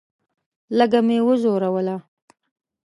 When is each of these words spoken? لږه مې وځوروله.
لږه 0.77 0.99
مې 1.07 1.17
وځوروله. 1.25 1.95